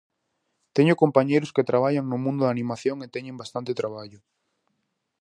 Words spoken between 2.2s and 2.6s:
mundo da